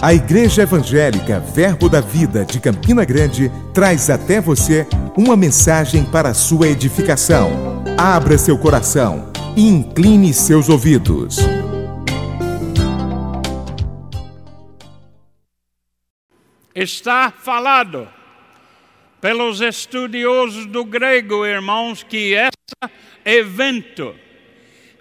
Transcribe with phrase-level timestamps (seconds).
[0.00, 4.86] A Igreja Evangélica Verbo da Vida de Campina Grande traz até você
[5.16, 7.82] uma mensagem para sua edificação.
[7.98, 11.38] Abra seu coração e incline seus ouvidos.
[16.72, 18.06] Está falado
[19.20, 22.92] pelos estudiosos do grego, irmãos, que esse
[23.24, 24.14] evento,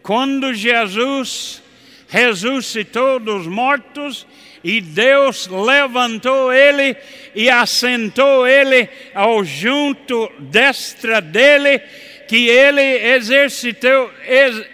[0.01, 1.61] quando Jesus
[2.07, 4.25] ressuscitou dos mortos
[4.67, 6.93] e Deus levantou ele
[7.33, 11.79] e assentou ele ao junto destra dele,
[12.27, 14.11] que ele exercitou,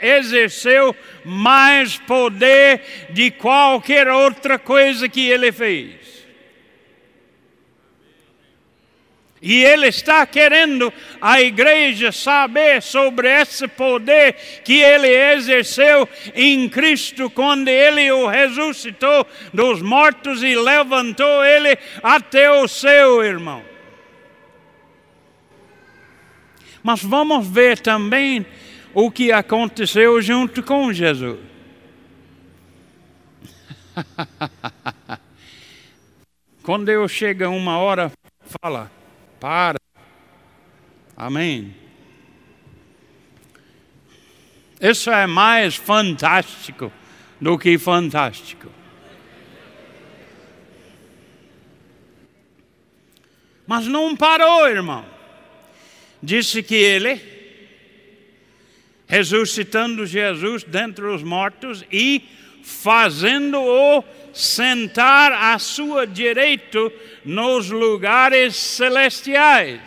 [0.01, 6.02] exerceu mais poder de qualquer outra coisa que ele fez.
[9.45, 17.29] E ele está querendo a igreja saber sobre esse poder que ele exerceu em Cristo
[17.29, 23.61] quando ele o ressuscitou dos mortos e levantou ele até o seu irmão.
[26.81, 28.45] Mas vamos ver também
[28.93, 31.39] o que aconteceu junto com Jesus.
[36.63, 38.09] Quando eu chego uma hora,
[38.61, 38.89] fala,
[39.43, 39.77] para.
[41.17, 41.75] Amém.
[44.79, 46.89] Isso é mais fantástico
[47.41, 48.71] do que fantástico.
[53.67, 55.05] Mas não parou, irmão.
[56.21, 57.21] Disse que ele,
[59.05, 62.23] ressuscitando Jesus dentre os mortos e
[62.63, 66.91] fazendo-o sentar à sua direita
[67.23, 69.79] nos lugares celestiais.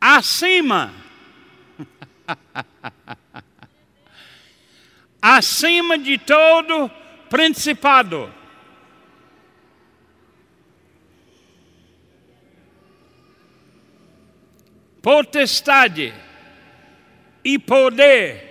[0.00, 0.94] Acima.
[5.20, 6.90] acima de todo
[7.28, 8.32] principado.
[15.02, 16.14] Potestade
[17.42, 18.48] e poder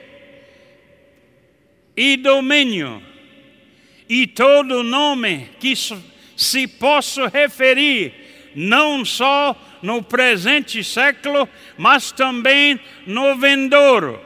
[1.95, 3.09] e domínio
[4.09, 5.74] e todo nome que
[6.36, 8.12] se possa referir,
[8.56, 11.47] não só no presente século,
[11.78, 14.20] mas também no vindouro.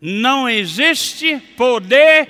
[0.00, 2.28] Não existe poder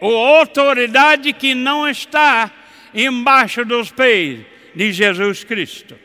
[0.00, 2.50] ou autoridade que não está
[2.94, 4.40] embaixo dos pés
[4.74, 5.98] de Jesus Cristo.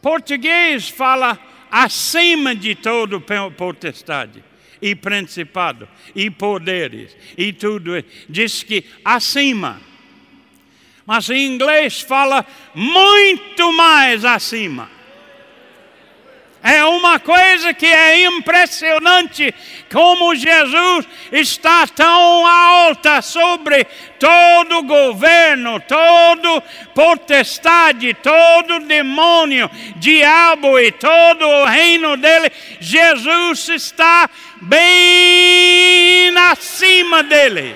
[0.00, 1.38] Português fala
[1.72, 3.18] acima de todo
[3.56, 4.44] potestade
[4.82, 7.92] e principado e poderes e tudo.
[8.28, 9.80] Diz que acima.
[11.06, 12.44] Mas em inglês fala
[12.74, 14.90] muito mais acima.
[16.62, 19.52] É uma coisa que é impressionante
[19.92, 23.84] como Jesus está tão alta sobre
[24.16, 26.62] todo governo, todo
[26.94, 32.52] potestade, todo demônio, diabo e todo o reino dele.
[32.78, 34.30] Jesus está
[34.60, 37.74] bem acima dele.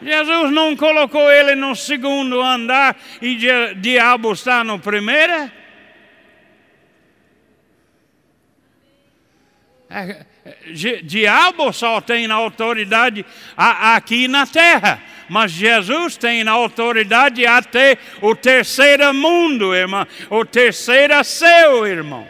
[0.00, 3.36] Jesus não colocou ele no segundo andar e
[3.76, 5.32] diabo está no primeiro.
[5.32, 5.60] É, é,
[11.04, 13.24] diabo só tem autoridade
[13.56, 21.86] aqui na terra, mas Jesus tem autoridade até o terceiro mundo, irmão, o terceiro céu,
[21.86, 22.26] irmão.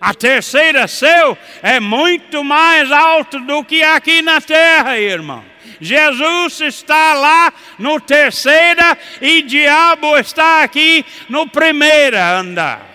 [0.00, 5.44] A terceira céu é muito mais alto do que aqui na terra, irmão.
[5.80, 8.80] Jesus está lá no terceiro
[9.20, 12.85] e diabo está aqui no primeiro andar.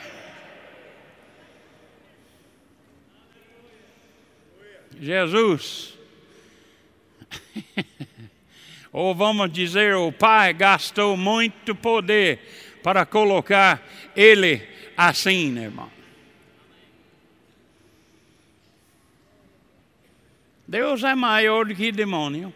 [5.02, 5.98] Jesus,
[8.94, 12.40] ou vamos dizer, o Pai gastou muito poder
[12.84, 13.82] para colocar
[14.16, 14.62] ele
[14.96, 15.90] assim, irmão.
[20.68, 22.54] Deus é maior do que demônio.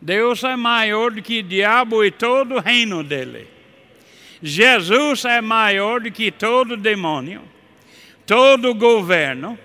[0.00, 3.48] Deus é maior do que diabo e todo o reino dele.
[4.42, 7.40] Jesus é maior do que todo demônio,
[8.26, 9.56] todo governo.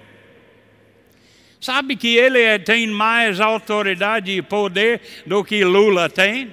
[1.59, 6.51] Sabe que ele é, tem mais autoridade e poder do que Lula tem?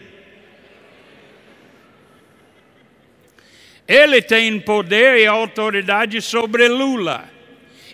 [3.87, 7.29] Ele tem poder e autoridade sobre Lula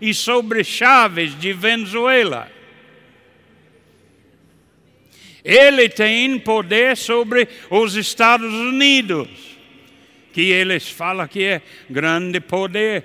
[0.01, 2.51] e sobre Chaves de Venezuela.
[5.45, 9.29] Ele tem poder sobre os Estados Unidos,
[10.33, 13.05] que eles falam que é grande poder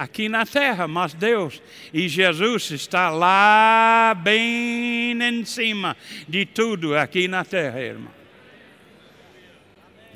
[0.00, 1.60] aqui na terra, mas Deus
[1.92, 5.94] e Jesus está lá bem em cima
[6.26, 8.12] de tudo aqui na terra, irmão.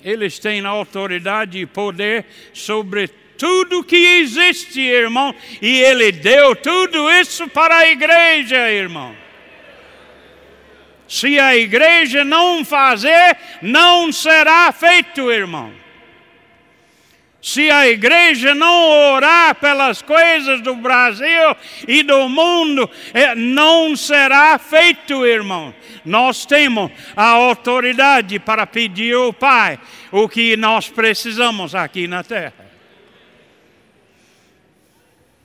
[0.02, 7.46] Eles têm autoridade e poder sobre tudo que existe, irmão, e Ele deu tudo isso
[7.48, 9.14] para a igreja, irmão.
[11.06, 15.83] Se a igreja não fazer, não será feito, irmão.
[17.44, 21.55] Se a igreja não orar pelas coisas do Brasil
[21.87, 25.75] e do mundo, é, não será feito, irmão.
[26.06, 29.79] Nós temos a autoridade para pedir ao Pai
[30.11, 32.63] o que nós precisamos aqui na terra.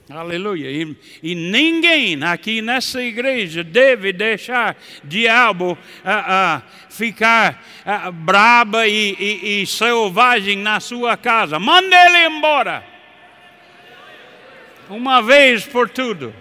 [0.09, 0.71] Aleluia.
[0.71, 9.15] E, e, ninguém aqui nessa igreja deve deixar diabo uh, uh, ficar uh, braba e,
[9.19, 11.59] e, e selvagem na sua casa.
[11.59, 12.83] Manda ele embora.
[14.89, 16.33] Uma vez por tudo.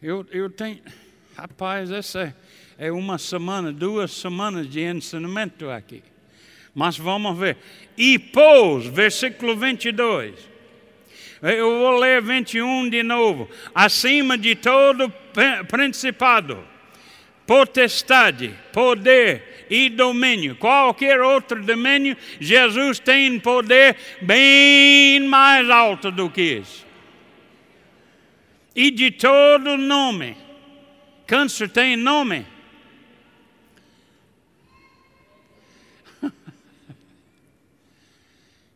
[0.00, 0.80] Eu, eu tenho.
[1.36, 2.34] Rapaz, essa
[2.78, 6.02] é uma semana, duas semanas de ensinamento aqui.
[6.78, 7.56] Mas vamos ver.
[7.96, 10.32] E pôs, versículo 22.
[11.42, 13.50] Eu vou ler 21 de novo.
[13.74, 15.12] Acima de todo
[15.66, 16.64] principado,
[17.44, 20.54] potestade, poder e domínio.
[20.54, 26.86] Qualquer outro domínio, Jesus tem poder bem mais alto do que isso.
[28.72, 30.36] E de todo nome.
[31.26, 32.46] Câncer tem nome.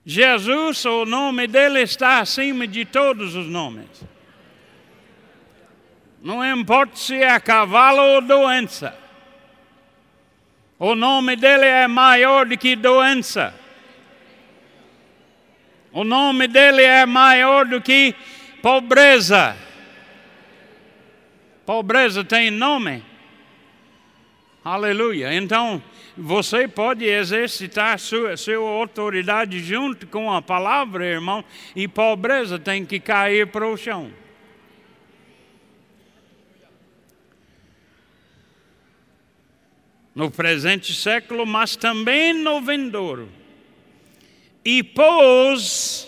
[0.04, 3.88] Jesus, o nome dele está acima de todos os nomes.
[6.20, 8.98] Não importa se é cavalo ou doença.
[10.78, 13.54] O nome dele é maior do que doença.
[15.92, 18.14] O nome dele é maior do que
[18.60, 19.56] pobreza.
[21.64, 23.04] Pobreza tem nome.
[24.64, 25.34] Aleluia.
[25.34, 25.82] Então,
[26.16, 31.44] você pode exercitar sua, sua autoridade junto com a palavra, irmão,
[31.74, 34.12] e pobreza tem que cair para o chão.
[40.14, 43.30] No presente século, mas também no vindouro.
[44.62, 46.06] E pôs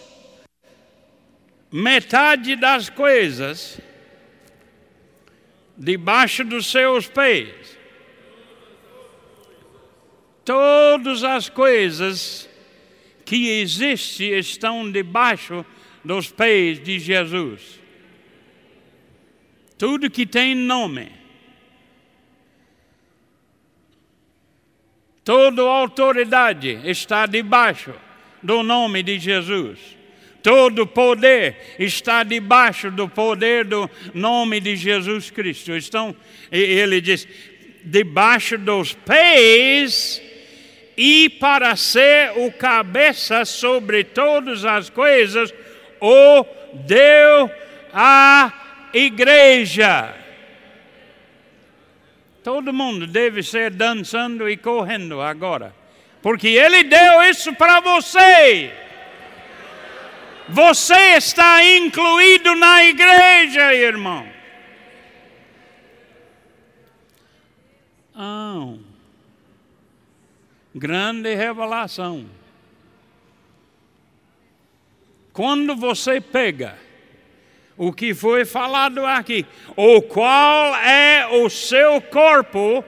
[1.72, 3.80] metade das coisas
[5.76, 7.73] debaixo dos seus pés
[10.44, 12.48] Todas as coisas
[13.24, 15.64] que existem estão debaixo
[16.04, 17.80] dos pés de Jesus.
[19.78, 21.10] Tudo que tem nome.
[25.24, 27.94] Toda autoridade está debaixo
[28.42, 29.78] do nome de Jesus.
[30.42, 35.72] Todo poder está debaixo do poder do nome de Jesus Cristo.
[35.72, 36.14] Então,
[36.52, 37.26] ele diz:
[37.82, 40.20] debaixo dos pés
[40.96, 45.52] e para ser o cabeça sobre todas as coisas,
[46.00, 47.50] o deu
[47.92, 48.52] à
[48.92, 50.14] igreja.
[52.42, 55.74] Todo mundo deve ser dançando e correndo agora,
[56.22, 58.72] porque Ele deu isso para você.
[60.48, 64.28] Você está incluído na igreja, irmão.
[68.14, 68.74] Ah
[70.74, 72.26] grande revelação.
[75.32, 76.76] Quando você pega
[77.76, 82.84] o que foi falado aqui, o qual é o seu corpo,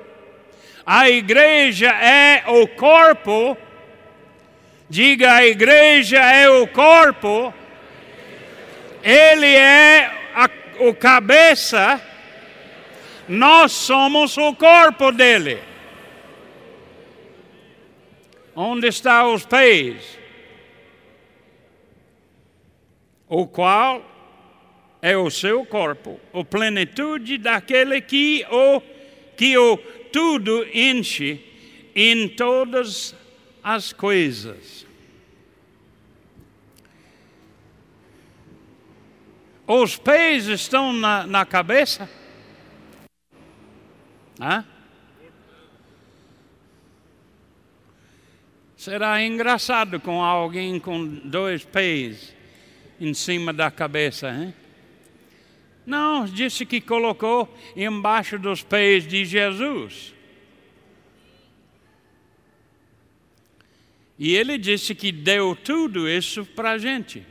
[0.84, 3.56] a igreja é o corpo,
[4.88, 7.52] diga a igreja é o corpo,
[9.02, 10.48] ele é a,
[10.80, 12.00] o cabeça,
[13.28, 15.75] nós somos o corpo dele.
[18.56, 20.18] Onde está os pés?
[23.28, 24.02] O qual
[25.02, 28.80] é o seu corpo, a plenitude daquele que o
[29.36, 29.76] que o
[30.10, 31.44] tudo enche
[31.94, 33.14] em todas
[33.62, 34.86] as coisas.
[39.66, 42.08] Os pés estão na, na cabeça?
[44.40, 44.64] Hã?
[48.86, 52.32] Será engraçado com alguém com dois pés
[53.00, 54.54] em cima da cabeça, hein?
[55.84, 60.14] Não, disse que colocou embaixo dos pés de Jesus.
[64.16, 67.26] E ele disse que deu tudo isso para a gente.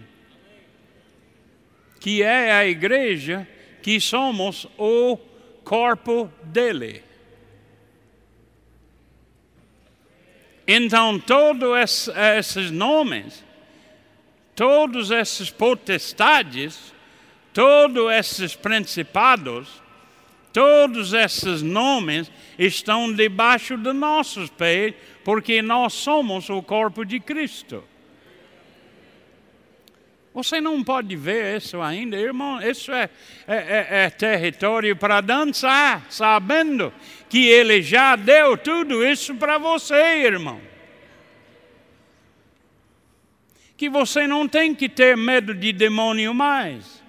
[2.02, 3.48] Que é a igreja,
[3.82, 5.16] que somos o
[5.64, 7.05] corpo dele.
[10.68, 13.44] Então, todos esses nomes,
[14.56, 16.94] todos esses potestades,
[17.54, 19.82] todos esses principados,
[20.52, 27.84] todos esses nomes estão debaixo de nossos pés, porque nós somos o corpo de Cristo.
[30.36, 32.62] Você não pode ver isso ainda, irmão.
[32.62, 33.10] Isso é,
[33.48, 36.94] é, é, é território para dançar, sabendo
[37.30, 40.60] que Ele já deu tudo isso para você, irmão.
[43.78, 47.02] Que você não tem que ter medo de demônio mais.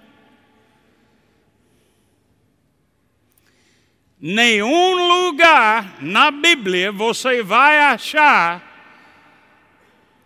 [4.21, 8.63] Nenhum lugar na Bíblia você vai achar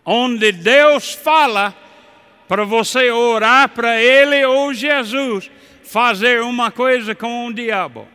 [0.04, 1.81] onde Deus fala
[2.52, 5.50] para você orar para Ele ou Jesus
[5.82, 8.06] fazer uma coisa com o diabo.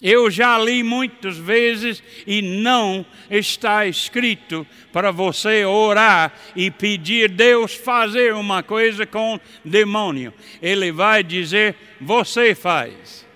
[0.00, 7.74] Eu já li muitas vezes e não está escrito para você orar e pedir Deus
[7.74, 10.32] fazer uma coisa com o demônio.
[10.62, 13.26] Ele vai dizer: você faz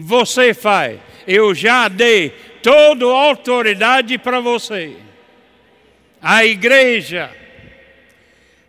[0.00, 1.00] você faz.
[1.26, 2.30] Eu já dei
[2.62, 5.07] toda a autoridade para você.
[6.20, 7.34] A igreja.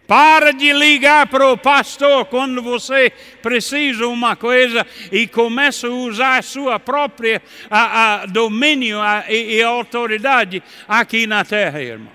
[0.08, 3.12] Para de ligar para o pastor quando você
[3.44, 9.62] precisa uma coisa e começa a usar a sua própria a, a domínio a, e,
[9.62, 12.12] autoridade aqui na terra, irmão.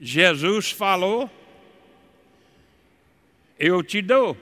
[0.00, 1.30] Jesus falou
[3.58, 4.36] eu te dou.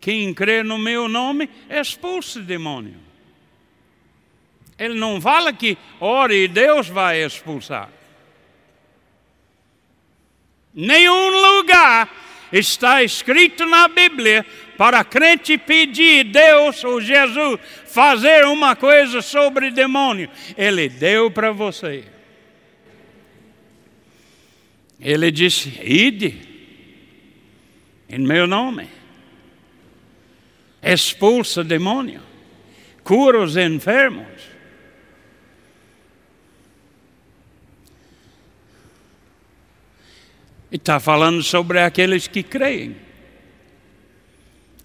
[0.00, 3.07] Quem crê no meu nome, expulsa o demônio.
[4.78, 7.90] Ele não fala que ore e Deus vai expulsar.
[10.72, 12.08] Nenhum lugar
[12.52, 20.30] está escrito na Bíblia para crente pedir Deus ou Jesus fazer uma coisa sobre demônio.
[20.56, 22.04] Ele deu para você.
[25.00, 26.40] Ele disse: ide
[28.08, 28.88] em meu nome.
[30.80, 32.22] Expulsa demônio,
[33.02, 34.37] cura os enfermos.
[40.70, 42.96] E está falando sobre aqueles que creem.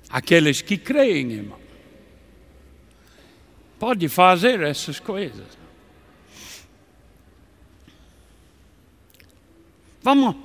[0.10, 1.60] Aqueles que creem, irmão.
[3.80, 5.58] Pode fazer essas coisas.
[10.02, 10.36] Vamos,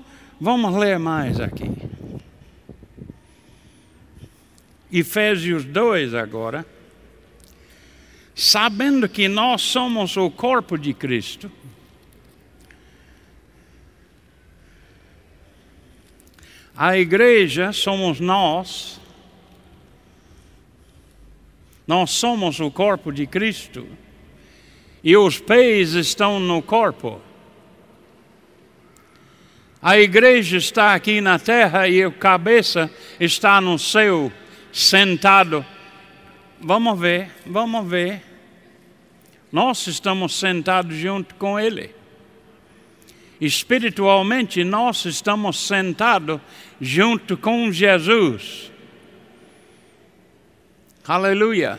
[0.41, 1.71] vamos ler mais aqui.
[4.91, 6.65] Efésios 2 agora,
[8.35, 11.51] sabendo que nós somos o corpo de Cristo,
[16.81, 19.01] a igreja somos nós,
[21.85, 23.85] nós somos o corpo de Cristo,
[25.03, 27.21] e os pés estão no corpo.
[29.83, 34.33] A igreja está aqui na terra e a cabeça está no céu
[34.73, 35.67] sentado.
[36.61, 38.23] Vamos ver, vamos ver.
[39.51, 41.98] Nós estamos sentados junto com Ele.
[43.41, 46.41] Espiritualmente, nós estamos sentados
[46.81, 48.73] junto com Jesus.
[51.07, 51.79] Aleluia.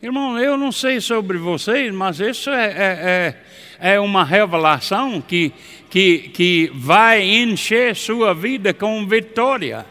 [0.00, 3.36] Irmão, eu não sei sobre vocês, mas isso é, é,
[3.80, 5.52] é, é uma revelação que,
[5.90, 9.84] que, que vai encher sua vida com vitória.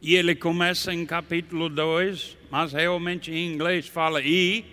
[0.00, 4.64] E ele começa em capítulo 2, mas realmente em inglês fala: E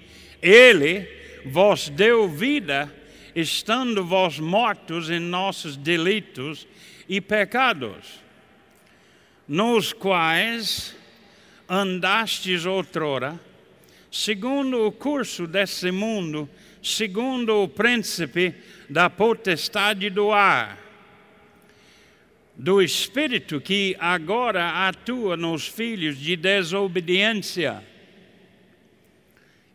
[0.42, 1.08] ele
[1.46, 2.94] vos deu vida,
[3.36, 6.68] estando vós mortos em nossos delitos
[7.08, 8.22] e pecados,
[9.48, 10.96] nos quais
[11.68, 13.40] andastes outrora,
[14.12, 16.50] segundo o curso desse mundo,
[16.82, 18.54] segundo o príncipe
[18.90, 20.85] da potestade do ar
[22.58, 27.84] do Espírito que agora atua nos filhos de desobediência,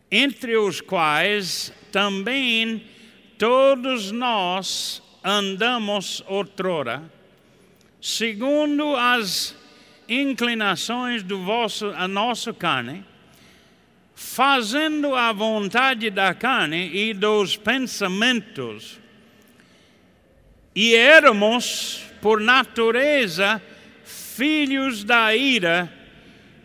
[0.09, 2.83] entre os quais também
[3.37, 7.03] todos nós andamos outrora,
[8.01, 9.55] segundo as
[10.09, 13.05] inclinações do vosso, a nossa carne,
[14.13, 18.99] fazendo a vontade da carne e dos pensamentos.
[20.75, 23.61] E éramos, por natureza,
[24.03, 25.91] filhos da ira,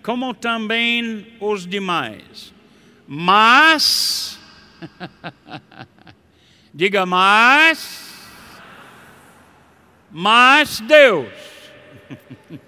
[0.02, 2.54] como também os demais.
[3.08, 4.38] Mas,
[6.72, 8.14] diga mas,
[10.10, 11.32] mas Deus.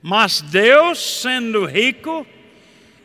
[0.00, 2.26] mas Deus, sendo rico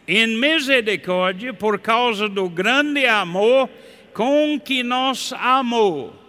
[0.08, 3.70] em misericórdia, por causa do grande amor
[4.14, 6.21] com que nos amou.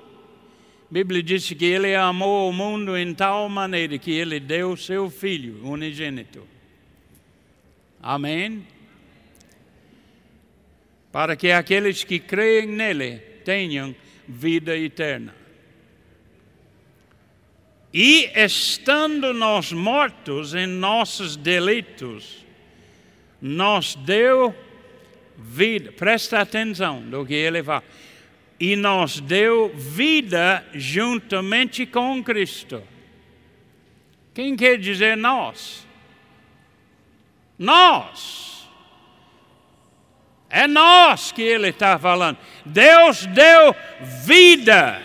[0.92, 5.66] Bíblia diz que ele amou o mundo em tal maneira que ele deu seu filho
[5.66, 6.46] unigênito.
[8.02, 8.66] Amém?
[11.10, 13.96] Para que aqueles que creem nele tenham
[14.28, 15.34] vida eterna.
[17.90, 22.44] E estando nós mortos em nossos delitos,
[23.40, 24.54] nos deu
[25.38, 25.90] vida.
[25.90, 27.82] Presta atenção do que ele fala.
[28.62, 32.80] E nos deu vida juntamente com Cristo.
[34.32, 35.84] Quem quer dizer nós?
[37.58, 38.68] Nós.
[40.48, 42.38] É nós que ele está falando.
[42.64, 43.74] Deus deu
[44.24, 45.02] vida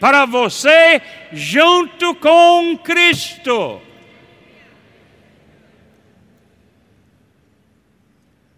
[0.00, 1.00] para você
[1.32, 3.80] junto com Cristo.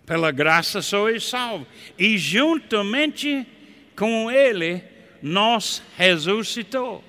[0.06, 1.68] Pela graça sois salvos.
[1.98, 3.46] E juntamente
[3.98, 4.82] com Ele,
[5.20, 7.04] nos ressuscitou.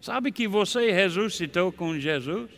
[0.00, 2.50] Sabe que você ressuscitou com Jesus?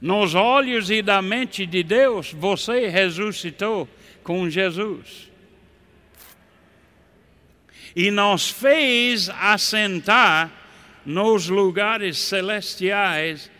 [0.00, 3.88] Nos olhos e da mente de Deus, você ressuscitou
[4.22, 5.28] com Jesus.
[7.96, 10.52] E nos fez assentar
[11.04, 13.50] nos lugares celestiais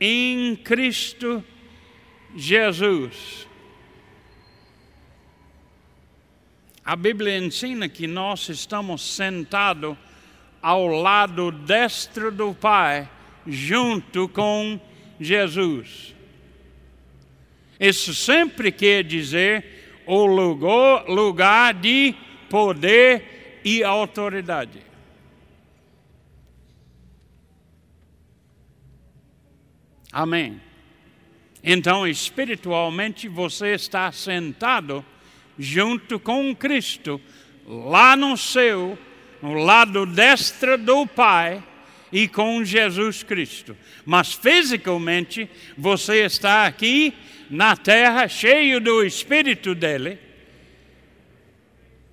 [0.00, 1.56] em Cristo Jesus
[2.36, 3.46] Jesus.
[6.86, 9.96] A Bíblia ensina que nós estamos sentados
[10.62, 13.10] ao lado destro do Pai,
[13.44, 14.78] junto com
[15.18, 16.14] Jesus.
[17.80, 22.14] Isso sempre quer dizer o lugar, lugar de
[22.48, 24.80] poder e autoridade.
[30.12, 30.60] Amém.
[31.64, 35.04] Então, espiritualmente, você está sentado
[35.58, 37.20] junto com Cristo,
[37.66, 38.98] lá no céu,
[39.42, 41.62] no lado destro do Pai,
[42.12, 43.76] e com Jesus Cristo.
[44.04, 47.12] Mas fisicamente, você está aqui
[47.50, 50.18] na terra, cheio do Espírito dele,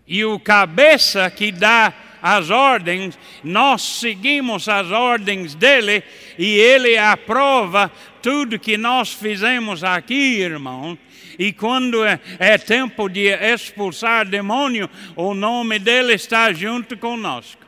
[0.08, 6.01] e o cabeça que dá as ordens, nós seguimos as ordens dele
[6.38, 10.97] e ele aprova tudo que nós fizemos aqui, irmão.
[11.38, 17.63] E quando é, é tempo de expulsar demônio, o nome dele está junto conosco.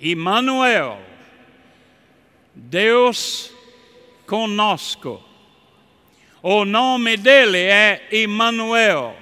[0.00, 1.00] Emmanuel,
[2.54, 3.52] Deus
[4.26, 5.22] conosco.
[6.42, 9.16] O nome dele é Emmanuel,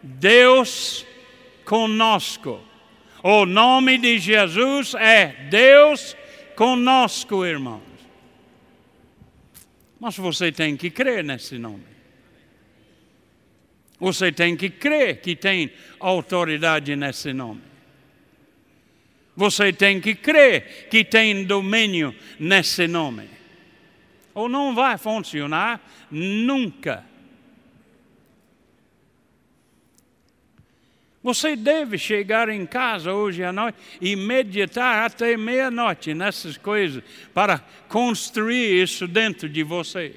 [0.00, 1.04] Deus
[1.64, 2.60] conosco.
[3.22, 6.16] O nome de Jesus é Deus
[6.54, 7.89] conosco, irmãos.
[10.00, 11.84] Mas você tem que crer nesse nome.
[14.00, 17.60] Você tem que crer que tem autoridade nesse nome.
[19.36, 23.28] Você tem que crer que tem domínio nesse nome.
[24.34, 27.04] Ou não vai funcionar nunca.
[31.22, 37.02] Você deve chegar em casa hoje à noite e meditar até meia-noite nessas coisas
[37.34, 40.14] para construir isso dentro de você.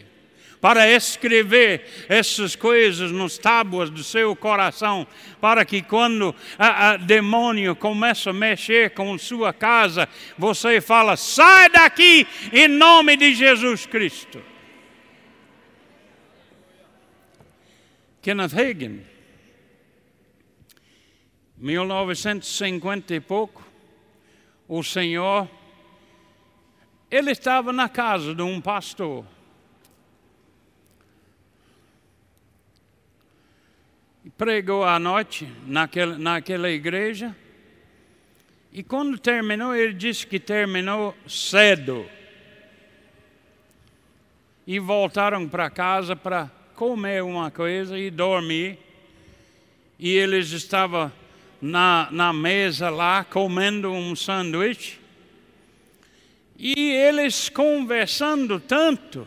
[0.61, 5.05] Para escrever essas coisas nos tábuas do seu coração,
[5.41, 12.25] para que quando o demônio começa a mexer com sua casa, você fala: sai daqui
[12.53, 14.41] em nome de Jesus Cristo.
[18.21, 19.12] Kenneth Hagin
[21.63, 23.65] 1950 e pouco,
[24.67, 25.49] o Senhor,
[27.09, 29.25] ele estava na casa de um pastor.
[34.37, 37.33] Pregou à noite naquela, naquela igreja.
[38.73, 42.05] E quando terminou, ele disse que terminou cedo.
[44.67, 48.77] E voltaram para casa para comer uma coisa e dormir.
[49.97, 51.09] E eles estavam
[51.63, 54.99] na, na mesa lá comendo um sanduíche.
[56.59, 59.25] E eles conversando tanto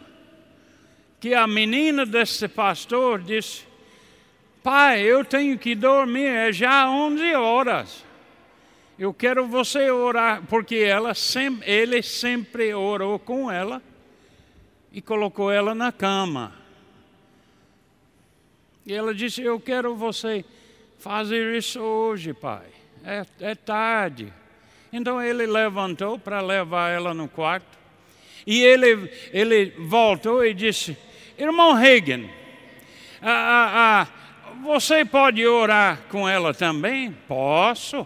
[1.19, 3.65] que a menina desse pastor disse:
[4.63, 8.05] pai, eu tenho que dormir, é já 11 horas.
[8.99, 13.83] Eu quero você orar, porque ela sempre, ele sempre orou com ela
[14.93, 16.53] e colocou ela na cama.
[18.85, 20.45] E ela disse: Eu quero você
[21.07, 22.67] fazer isso hoje, pai.
[23.05, 24.33] É, é tarde.
[24.93, 27.79] Então ele levantou para levar ela no quarto.
[28.45, 30.99] E ele, ele voltou e disse:
[31.39, 32.29] Irmão Hagen,
[33.23, 34.09] ah, ah, ah,
[34.65, 37.13] você pode orar com ela também?
[37.29, 38.05] Posso.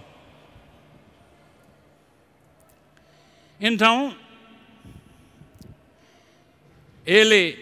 [3.58, 4.14] Então,
[7.06, 7.58] ele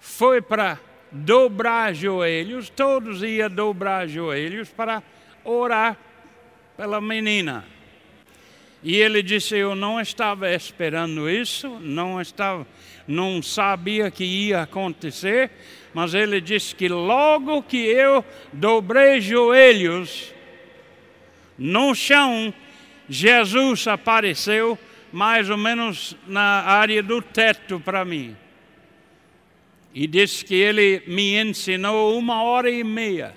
[0.00, 0.85] foi para
[1.24, 5.02] dobrar joelhos, todos iam dobrar joelhos para
[5.44, 5.96] orar
[6.76, 7.64] pela menina.
[8.82, 12.66] E ele disse: Eu não estava esperando isso, não estava,
[13.06, 15.50] não sabia que ia acontecer,
[15.94, 20.34] mas ele disse que logo que eu dobrei joelhos
[21.58, 22.52] no chão,
[23.08, 24.78] Jesus apareceu
[25.12, 28.36] mais ou menos na área do teto para mim.
[29.98, 33.34] E disse que ele me ensinou uma hora e meia.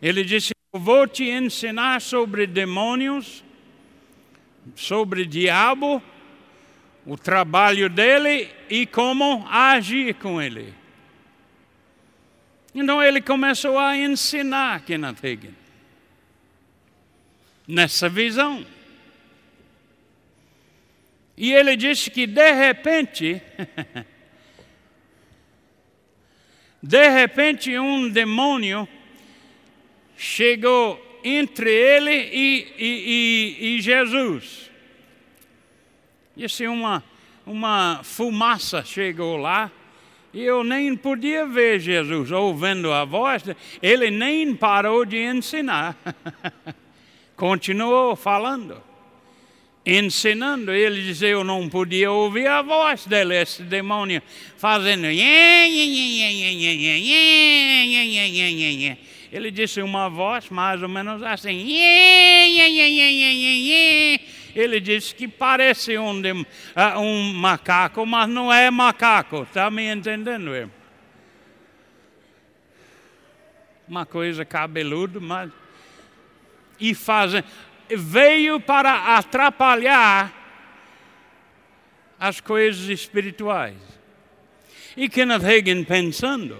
[0.00, 3.44] Ele disse: Eu vou te ensinar sobre demônios,
[4.74, 6.02] sobre diabo,
[7.04, 10.72] o trabalho dele e como agir com ele.
[12.74, 15.54] Então ele começou a ensinar Kenneth Hagin
[17.68, 18.64] nessa visão.
[21.36, 23.42] E ele disse que de repente,
[26.86, 28.86] de repente um demônio
[30.18, 34.70] chegou entre ele e, e, e, e Jesus.
[36.36, 37.02] Disse uma,
[37.46, 39.70] uma fumaça chegou lá.
[40.30, 43.44] E eu nem podia ver Jesus ouvindo a voz,
[43.80, 45.96] ele nem parou de ensinar.
[47.34, 48.82] Continuou falando,
[49.84, 50.72] ensinando.
[50.72, 54.22] Ele disse: Eu não podia ouvir a voz dele, esse demônio,
[54.56, 55.06] fazendo.
[59.32, 61.66] Ele disse uma voz mais ou menos assim.
[64.54, 66.22] Ele disse que parece um,
[66.98, 69.42] um macaco, mas não é macaco.
[69.42, 70.70] Está me entendendo?
[73.88, 75.50] Uma coisa cabeluda, mas
[76.80, 77.42] e fazem,
[77.88, 80.32] veio para atrapalhar
[82.18, 83.76] as coisas espirituais.
[84.96, 86.58] E Kenneth Hagin pensando,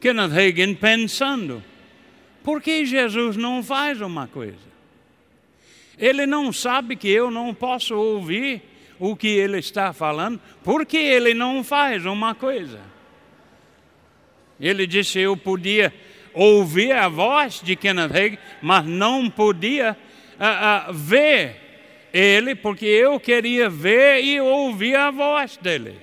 [0.00, 1.62] Kenneth Hagin pensando,
[2.42, 4.70] por que Jesus não faz uma coisa?
[5.96, 8.62] Ele não sabe que eu não posso ouvir
[8.98, 12.80] o que ele está falando, por que ele não faz uma coisa?
[14.60, 15.92] Ele disse: Eu podia
[16.34, 19.96] ouvir a voz de Kenneth Hagin, mas não podia
[20.38, 21.56] uh, uh, ver
[22.12, 25.98] ele, porque eu queria ver e ouvir a voz dele.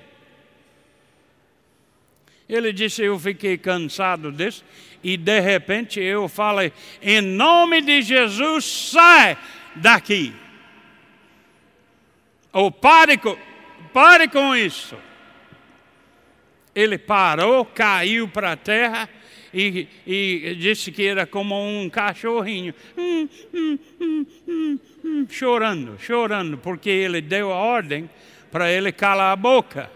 [2.48, 4.64] Ele disse: Eu fiquei cansado disso,
[5.02, 9.36] e de repente eu falei: Em nome de Jesus, sai
[9.76, 10.34] daqui.
[12.52, 13.36] Ou pare com,
[13.92, 14.96] pare com isso.
[16.74, 19.08] Ele parou, caiu para a terra
[19.52, 23.78] e, e disse que era como um cachorrinho, hum, hum,
[25.04, 28.08] hum, chorando, chorando, porque ele deu a ordem
[28.50, 29.90] para ele calar a boca.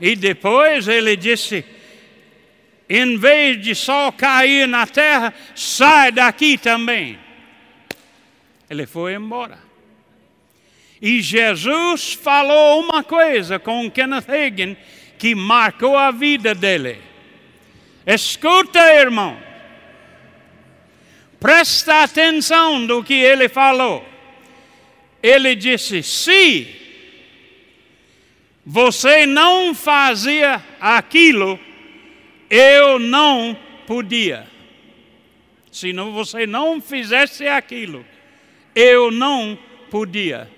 [0.00, 1.64] E depois ele disse:
[2.88, 7.18] em vez de só cair na terra, sai daqui também.
[8.68, 9.58] Ele foi embora.
[11.00, 14.76] E Jesus falou uma coisa com Kenneth Hagin
[15.20, 16.98] que marcou a vida dele.
[18.06, 19.38] Escuta, irmão.
[21.38, 24.02] Presta atenção do que ele falou.
[25.22, 26.74] Ele disse: se
[28.64, 31.60] você não fazia aquilo,
[32.48, 33.54] eu não
[33.86, 34.48] podia.
[35.70, 38.06] Se você não fizesse aquilo,
[38.74, 39.58] eu não
[39.90, 40.50] podia.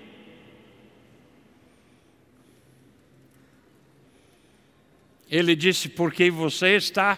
[5.33, 7.17] Ele disse: Porque você está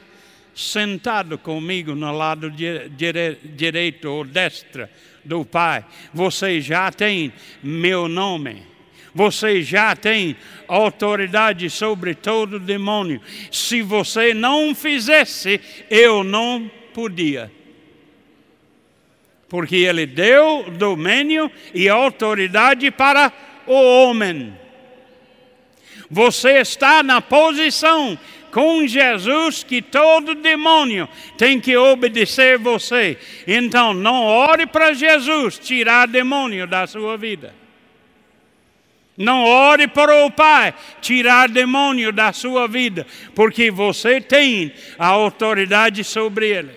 [0.55, 4.89] sentado comigo no lado direito ou destra
[5.25, 8.63] do Pai, você já tem meu nome.
[9.13, 10.35] Você já tem
[10.67, 13.21] autoridade sobre todo demônio.
[13.51, 17.51] Se você não fizesse, eu não podia.
[19.49, 23.31] Porque ele deu domínio e autoridade para
[23.65, 24.64] o homem.
[26.15, 28.17] Você está na posição
[28.49, 33.17] com Jesus que todo demônio tem que obedecer você.
[33.45, 37.53] Então não ore para Jesus tirar demônio da sua vida.
[39.17, 46.01] Não ore para o Pai tirar demônio da sua vida, porque você tem a autoridade
[46.05, 46.75] sobre ele.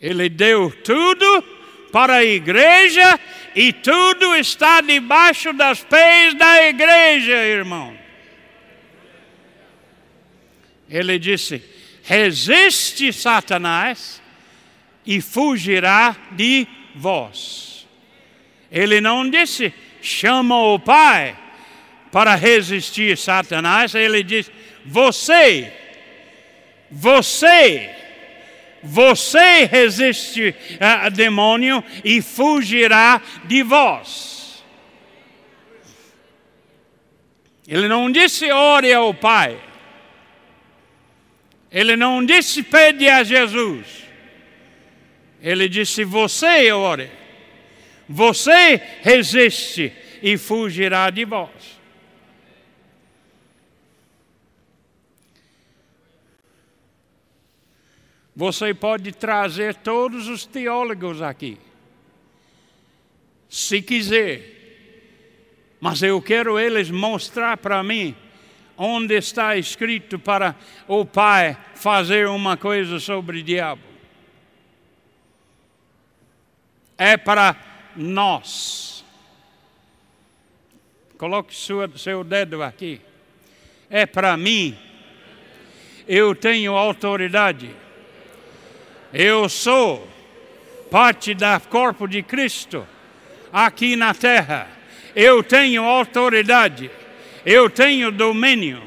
[0.00, 1.44] Ele deu tudo
[1.90, 3.18] para a igreja
[3.54, 7.96] e tudo está debaixo das pés da igreja, irmão.
[10.88, 11.62] Ele disse:
[12.02, 14.22] resiste Satanás
[15.06, 17.86] e fugirá de vós.
[18.70, 21.36] Ele não disse: chama o Pai
[22.12, 23.94] para resistir Satanás.
[23.94, 24.50] Ele disse:
[24.84, 25.72] você,
[26.90, 28.03] você
[28.84, 34.62] você resiste a demônio e fugirá de vós.
[37.66, 39.58] Ele não disse ore ao Pai.
[41.72, 44.04] Ele não disse pede a Jesus.
[45.42, 47.10] Ele disse você ore.
[48.08, 49.92] Você resiste
[50.22, 51.73] e fugirá de vós.
[58.36, 61.56] Você pode trazer todos os teólogos aqui,
[63.48, 64.52] se quiser.
[65.80, 68.16] Mas eu quero eles mostrar para mim
[68.76, 70.56] onde está escrito para
[70.88, 73.82] o Pai fazer uma coisa sobre o diabo.
[76.98, 77.56] É para
[77.94, 79.04] nós.
[81.16, 83.00] Coloque sua, seu dedo aqui.
[83.88, 84.76] É para mim.
[86.08, 87.83] Eu tenho autoridade
[89.14, 90.08] eu sou
[90.90, 92.84] parte do corpo de Cristo
[93.52, 94.66] aqui na terra.
[95.14, 96.90] Eu tenho autoridade,
[97.46, 98.82] eu tenho domínio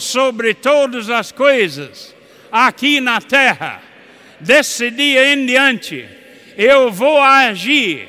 [0.00, 2.14] sobre todas as coisas
[2.50, 3.80] aqui na terra.
[4.40, 6.08] Desse dia em diante,
[6.56, 8.08] eu vou agir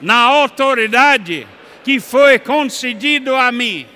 [0.00, 1.46] na autoridade
[1.84, 3.86] que foi concedido a mim.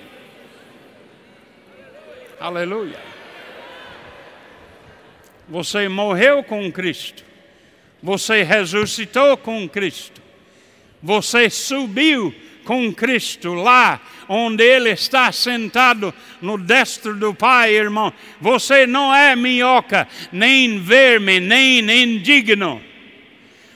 [2.39, 3.12] Aleluia.
[5.47, 7.23] Você morreu com Cristo.
[8.01, 10.21] Você ressuscitou com Cristo.
[11.01, 18.11] Você subiu com Cristo lá onde Ele está sentado no destro do Pai, irmão.
[18.39, 22.81] Você não é minhoca, nem verme, nem indigno.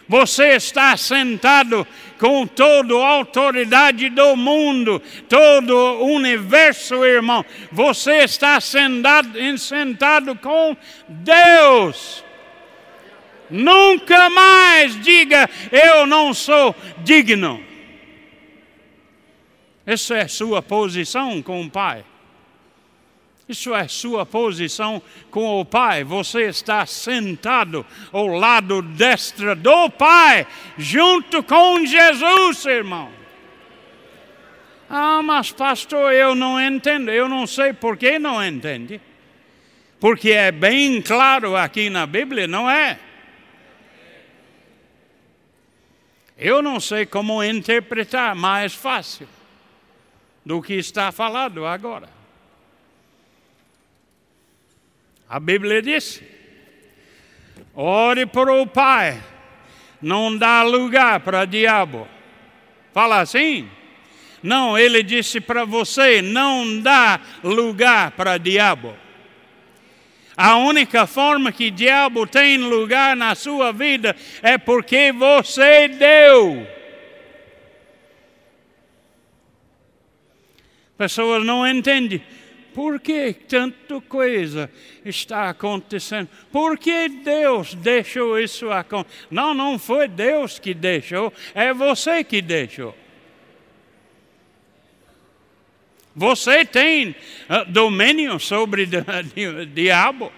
[0.07, 1.85] Você está sentado
[2.17, 7.45] com toda a autoridade do mundo, todo o universo, irmão.
[7.71, 10.75] Você está sentado, sentado com
[11.07, 12.23] Deus.
[13.49, 17.63] Nunca mais diga, eu não sou digno.
[19.85, 22.03] Essa é sua posição com o Pai.
[23.47, 26.03] Isso é sua posição com o Pai.
[26.03, 30.45] Você está sentado ao lado destro do Pai,
[30.77, 33.09] junto com Jesus, irmão.
[34.89, 37.09] Ah, mas pastor, eu não entendo.
[37.09, 38.99] Eu não sei por que não entende.
[39.99, 42.99] Porque é bem claro aqui na Bíblia, não é?
[46.37, 49.27] Eu não sei como interpretar mais fácil
[50.45, 52.16] do que está falado agora.
[55.29, 56.21] A Bíblia diz:
[57.73, 59.21] ore para o Pai,
[60.01, 62.07] não dá lugar para diabo.
[62.93, 63.69] Fala assim?
[64.41, 68.95] Não, ele disse para você: não dá lugar para diabo.
[70.35, 76.67] A única forma que diabo tem lugar na sua vida é porque você deu.
[80.95, 82.21] Pessoas não entendem.
[82.77, 84.69] Por que tanta coisa
[85.03, 86.29] está acontecendo?
[86.51, 89.25] Por que Deus deixou isso acontecer?
[89.31, 92.95] Não, não foi Deus que deixou, é você que deixou.
[96.15, 97.15] Você tem
[97.49, 98.83] uh, domínio sobre
[99.59, 100.31] o diabo.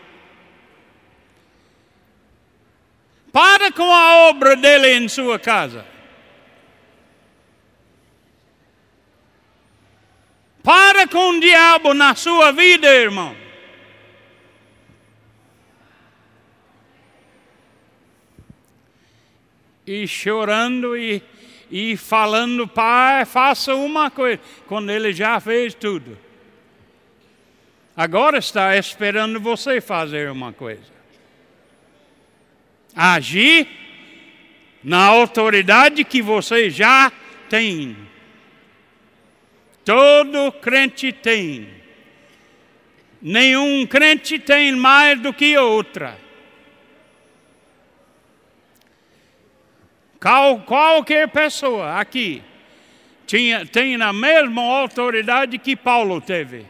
[3.33, 5.85] Para com a obra dele em sua casa.
[10.63, 13.35] Para com o diabo na sua vida, irmão.
[19.87, 21.23] E chorando e,
[21.71, 26.17] e falando, pai, faça uma coisa, quando ele já fez tudo.
[27.95, 30.99] Agora está esperando você fazer uma coisa.
[32.95, 33.67] Agir
[34.83, 37.11] na autoridade que você já
[37.49, 37.97] tem
[39.89, 41.67] Todo crente tem.
[43.19, 46.15] Nenhum crente tem mais do que outra.
[50.21, 52.43] Qual, qualquer pessoa aqui
[53.25, 56.67] tinha, tem a mesma autoridade que Paulo teve.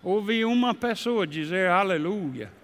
[0.00, 2.56] Ouvi uma pessoa dizer aleluia.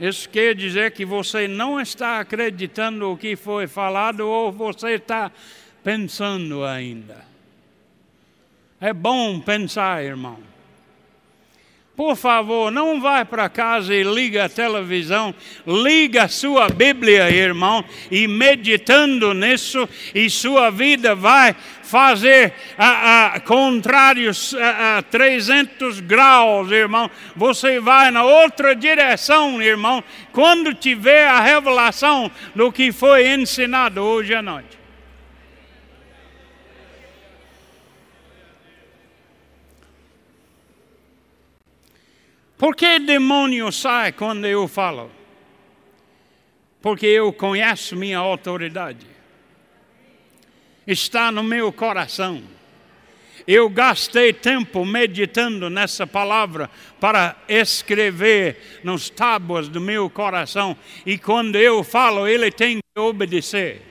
[0.00, 5.30] Isso quer dizer que você não está acreditando o que foi falado ou você está
[5.84, 7.24] pensando ainda.
[8.80, 10.51] É bom pensar, irmão.
[11.94, 15.34] Por favor, não vá para casa e liga a televisão,
[15.66, 23.40] liga a sua Bíblia, irmão, e meditando nisso, e sua vida vai fazer a, a,
[23.40, 27.10] contrários a, a 300 graus, irmão.
[27.36, 30.02] Você vai na outra direção, irmão,
[30.32, 34.81] quando tiver a revelação do que foi ensinado hoje à noite.
[42.62, 45.10] Por que demônio sai quando eu falo?
[46.80, 49.04] Porque eu conheço minha autoridade.
[50.86, 52.40] Está no meu coração.
[53.48, 56.70] Eu gastei tempo meditando nessa palavra
[57.00, 60.76] para escrever nos tábuas do meu coração.
[61.04, 63.82] E quando eu falo, ele tem que obedecer.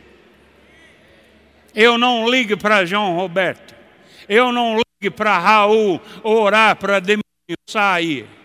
[1.76, 3.76] Eu não ligo para João Roberto.
[4.30, 7.22] Eu não ligo para Raul orar para demônio
[7.70, 8.40] sair.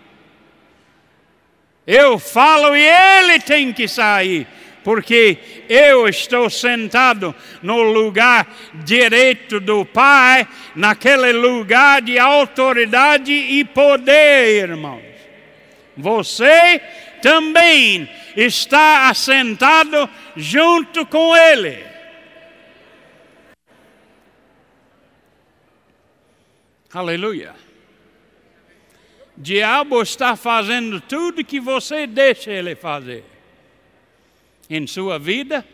[1.87, 4.45] Eu falo e ele tem que sair,
[4.83, 14.69] porque eu estou sentado no lugar direito do Pai, naquele lugar de autoridade e poder,
[14.69, 15.05] irmãos.
[15.97, 16.81] Você
[17.23, 21.85] também está assentado junto com ele.
[26.93, 27.66] Aleluia
[29.37, 33.25] diabo está fazendo tudo que você deixa ele fazer.
[34.69, 35.67] Em sua vida,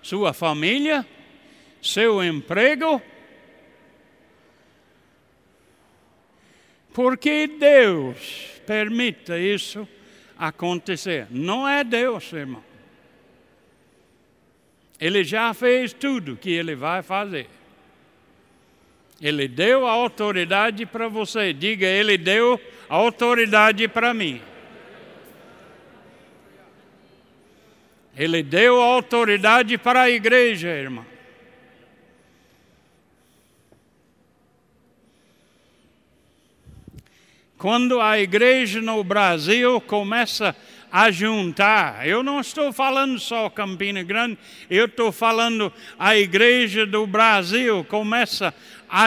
[0.00, 1.06] sua família,
[1.82, 3.02] seu emprego.
[6.92, 9.86] Porque Deus permita isso
[10.36, 11.26] acontecer.
[11.30, 12.64] Não é Deus, irmão.
[15.00, 17.48] Ele já fez tudo que ele vai fazer.
[19.20, 21.52] Ele deu a autoridade para você.
[21.52, 24.40] Diga, Ele deu a autoridade para mim.
[28.16, 31.06] Ele deu a autoridade para a igreja, irmão.
[37.56, 40.54] Quando a igreja no Brasil começa
[40.90, 44.38] a juntar, eu não estou falando só Campina Grande,
[44.70, 48.54] eu estou falando a igreja do Brasil começa a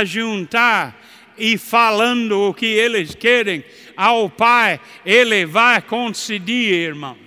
[0.05, 0.99] juntar
[1.37, 3.63] e falando o que eles querem
[3.97, 7.17] ao Pai, Ele vai conceder, irmão.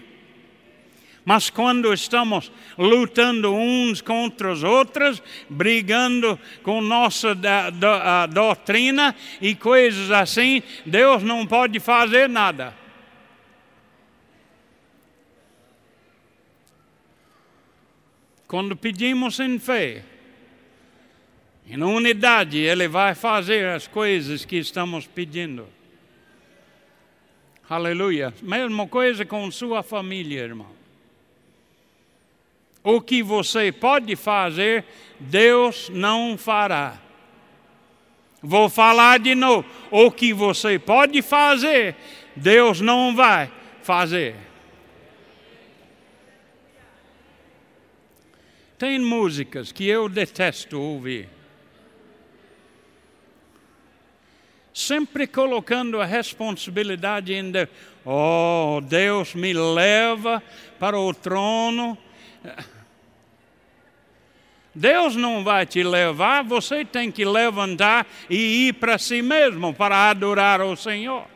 [1.24, 9.54] Mas quando estamos lutando uns contra os outros, brigando com nossa da, da, doutrina e
[9.54, 12.74] coisas assim, Deus não pode fazer nada.
[18.46, 20.04] Quando pedimos em fé,
[21.66, 25.66] em unidade, Ele vai fazer as coisas que estamos pedindo.
[27.68, 28.34] Aleluia.
[28.42, 30.74] Mesma coisa com sua família, irmão.
[32.82, 34.84] O que você pode fazer,
[35.18, 37.00] Deus não fará.
[38.42, 39.66] Vou falar de novo.
[39.90, 41.96] O que você pode fazer,
[42.36, 43.50] Deus não vai
[43.82, 44.36] fazer.
[48.76, 51.33] Tem músicas que eu detesto ouvir.
[54.74, 57.68] Sempre colocando a responsabilidade em Deus.
[58.04, 60.42] Oh, Deus me leva
[60.80, 61.96] para o trono.
[64.74, 70.10] Deus não vai te levar, você tem que levantar e ir para si mesmo para
[70.10, 71.33] adorar o Senhor.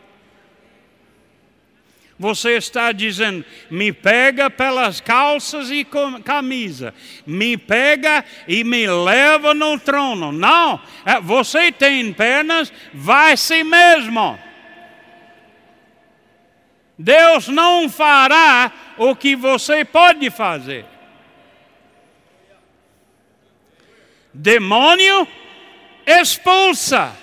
[2.18, 5.86] Você está dizendo, me pega pelas calças e
[6.24, 6.92] camisa,
[7.24, 10.32] me pega e me leva no trono.
[10.32, 14.36] Não, é, você tem pernas, vai si mesmo.
[16.98, 20.84] Deus não fará o que você pode fazer.
[24.34, 25.26] Demônio
[26.04, 27.16] expulsa.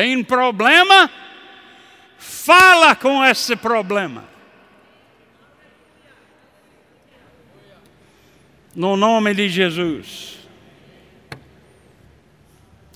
[0.00, 1.10] Tem problema?
[2.16, 4.24] Fala com esse problema.
[8.74, 10.38] No nome de Jesus.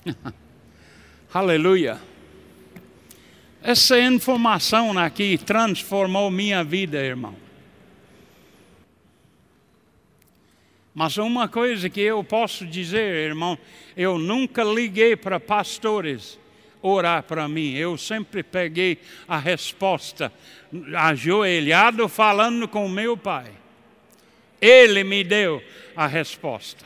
[1.31, 2.01] Aleluia.
[3.61, 7.35] Essa informação aqui transformou minha vida, irmão.
[10.91, 13.59] Mas uma coisa que eu posso dizer, irmão,
[13.95, 16.43] eu nunca liguei para pastores
[16.85, 17.73] orar para mim.
[17.73, 20.31] Eu sempre peguei a resposta
[20.95, 23.51] ajoelhado falando com meu pai.
[24.61, 25.61] Ele me deu
[25.95, 26.85] a resposta.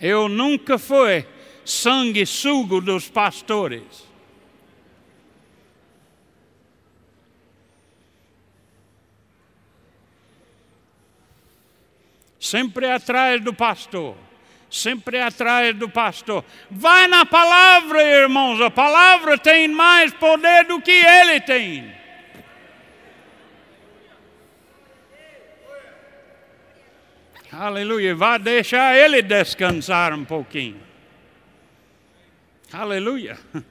[0.00, 1.26] Eu nunca fui
[1.64, 4.04] sanguessugo dos pastores.
[12.38, 14.16] Sempre atrás do pastor
[14.74, 16.44] sempre atrás do pastor.
[16.70, 21.94] Vai na palavra, irmãos, a palavra tem mais poder do que ele tem.
[27.52, 28.16] Aleluia.
[28.16, 30.80] Vai deixar ele descansar um pouquinho.
[32.72, 33.38] Aleluia.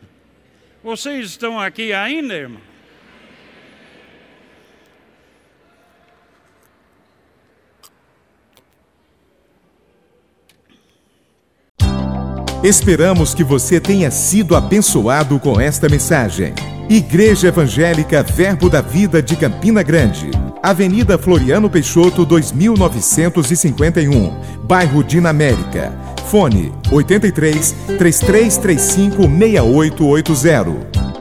[0.82, 2.73] Vocês estão aqui ainda, irmão?
[12.64, 16.54] Esperamos que você tenha sido abençoado com esta mensagem.
[16.90, 20.32] Igreja Evangélica Verbo da Vida de Campina Grande.
[20.64, 24.34] Avenida Floriano Peixoto, 2951,
[24.64, 25.92] bairro Dinamérica.
[26.28, 31.13] Fone 83 3335 6880.